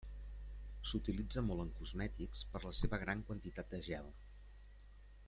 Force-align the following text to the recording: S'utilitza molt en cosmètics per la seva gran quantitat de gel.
S'utilitza 0.91 1.43
molt 1.49 1.63
en 1.65 1.69
cosmètics 1.81 2.47
per 2.55 2.63
la 2.65 2.73
seva 2.81 3.01
gran 3.05 3.21
quantitat 3.29 3.71
de 3.75 3.83
gel. 3.91 4.13